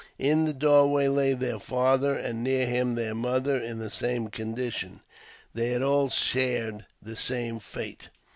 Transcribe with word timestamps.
In 0.17 0.45
the 0.45 0.53
doorway 0.53 1.07
lay 1.09 1.33
their 1.33 1.59
father, 1.59 2.15
and 2.15 2.43
near 2.43 2.65
him 2.65 2.95
their 2.95 3.13
mother, 3.13 3.59
in 3.61 3.77
the 3.77 3.91
same 3.91 4.29
condition; 4.29 5.01
they 5.53 5.69
had 5.73 5.83
all 5.83 6.09
shared 6.09 6.87
the 7.03 7.15
same 7.15 7.59
fate. 7.59 8.09